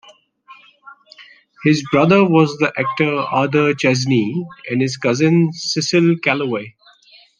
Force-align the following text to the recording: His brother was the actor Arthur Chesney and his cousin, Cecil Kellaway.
His 1.63 1.85
brother 1.91 2.25
was 2.27 2.57
the 2.57 2.73
actor 2.75 3.17
Arthur 3.19 3.75
Chesney 3.75 4.33
and 4.67 4.81
his 4.81 4.97
cousin, 4.97 5.53
Cecil 5.53 6.15
Kellaway. 6.25 6.73